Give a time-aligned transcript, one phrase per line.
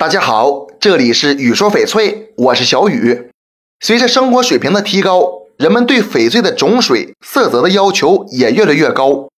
[0.00, 3.32] 大家好，这里是雨说翡翠，我是小雨。
[3.80, 9.28] 随着生活水平的提高，人们对翡翠的种水、色泽的要求也越来越高。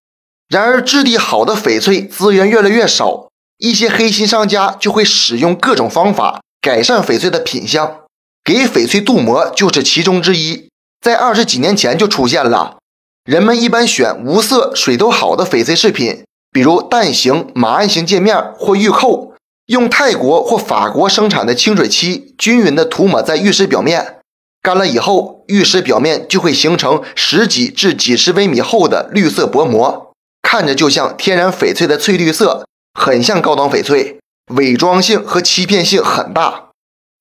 [0.50, 8.00] 然而，质地好的翡翠资源越来越少，一些黑心商家就会使用各种方法改善翡翠的品相，
[8.44, 10.68] 给翡翠镀膜就是其中之一。
[11.00, 12.76] 在二十几年前就出现了，
[13.24, 16.22] 人们一般选无色、水都好的翡翠饰品，
[16.52, 19.29] 比如蛋形、马鞍形界面或玉扣，
[19.70, 24.16] 用泰国或法国生产的清水漆均匀地涂抹在玉石表面，
[24.60, 30.12] 干了以后，玉石表面就会形成十几至几十微米厚的绿色薄膜，
[30.42, 32.66] 看着就像天然翡翠的翠绿色，
[32.98, 34.18] 很像高档翡翠，
[34.56, 36.70] 伪装性和欺骗性很大。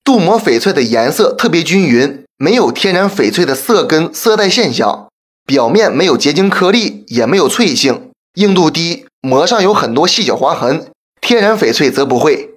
[0.03, 2.23] 镀膜翡翠的颜色特别均匀。
[2.41, 5.09] 没有天然翡翠的色根色带现象，
[5.45, 10.87] 表面没有结晶颗粒，也没有脆性，硬度低，膜上有很多细小划痕。
[11.21, 12.51] 天然翡翠则不会。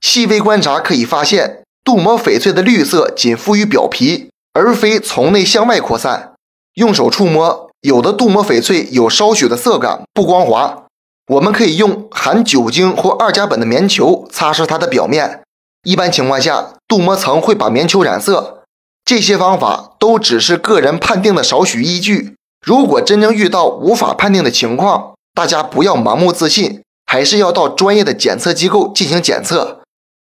[0.00, 6.34] 细微观察可以发现，镀膜翡翠的绿色仅附于表皮，而非从内向外扩散。
[6.74, 10.84] 用手触摸，有的镀膜翡翠有稍许的色感，不光滑。
[11.28, 15.42] 我们可以用含酒精或二甲苯的棉球擦拭它的表面。
[15.82, 18.62] 一般情况下，镀膜层会把棉球染色。
[19.04, 22.34] 这些方法都只是个人判定的少许依据。
[22.64, 29.80] 如果真正遇到无法判定的情况，大家不要盲目自信，还是要到专业的检测机构进行检测。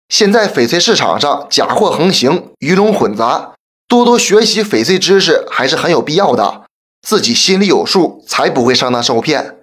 [0.07, 3.53] 现在翡翠市场上假货横行，鱼龙混杂，
[3.87, 6.61] 多多学习翡翠知识还是很有必要的。
[7.01, 9.57] 自己心里有数，才不会上当受骗。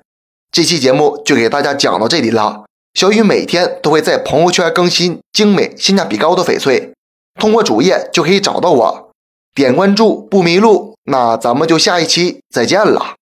[0.50, 2.64] 这期节目就给大家讲到这里了。
[2.94, 6.92] 小雨每天都会在朋友圈更新精美、性价比高的翡翠，
[7.40, 9.10] 通过主页就可以找到我。
[9.54, 13.14] 点关注不迷路，那咱们就下一期再见了。